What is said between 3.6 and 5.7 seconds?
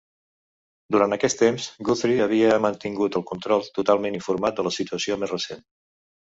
totalment informat de la situació més recent.